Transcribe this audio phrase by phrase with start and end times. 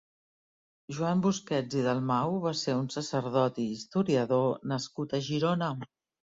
[0.99, 5.71] Joan Busquets i Dalmau va ser un sacerdot i historiador nascut a Girona.